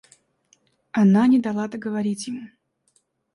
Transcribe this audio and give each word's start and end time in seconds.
Она 0.93 1.27
не 1.27 1.37
дала 1.39 1.67
договорить 1.67 2.25
ему. 2.25 2.47